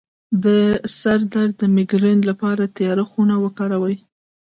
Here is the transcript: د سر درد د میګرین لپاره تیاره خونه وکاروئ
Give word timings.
د 0.43 0.45
سر 0.99 1.19
درد 1.33 1.53
د 1.61 1.63
میګرین 1.75 2.19
لپاره 2.29 2.63
تیاره 2.77 3.03
خونه 3.11 3.35
وکاروئ 3.45 3.97